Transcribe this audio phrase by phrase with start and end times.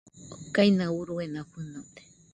[0.45, 2.01] Okaina uruena fɨnode.